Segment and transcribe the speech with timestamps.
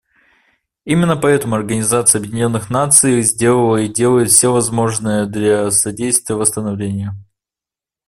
[0.83, 7.11] Именно поэтому Организация Объединенных Наций сделала и делает все возможное для содействия восстановлению.